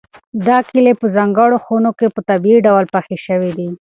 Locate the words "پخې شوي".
2.93-3.51